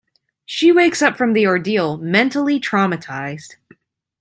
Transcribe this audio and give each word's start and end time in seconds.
She 0.47 0.71
wakes 0.71 1.03
up 1.03 1.15
from 1.15 1.33
the 1.33 1.45
ordeal 1.45 1.95
mentally 1.95 2.59
traumatized. 2.59 3.57